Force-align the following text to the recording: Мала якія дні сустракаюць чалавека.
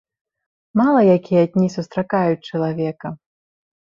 Мала 0.79 1.01
якія 1.17 1.43
дні 1.53 1.67
сустракаюць 1.75 2.47
чалавека. 2.53 3.07